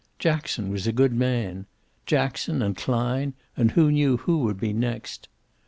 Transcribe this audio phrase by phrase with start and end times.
[0.17, 1.67] Jackson was a good man.
[2.07, 5.27] Jackson and Klein, and who knew who would be next?